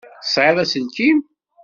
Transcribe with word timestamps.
Tesεiḍ 0.23 0.57
aselkim? 0.63 1.19